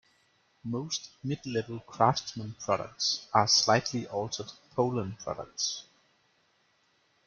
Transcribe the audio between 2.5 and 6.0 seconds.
products are slightly altered Poulan products.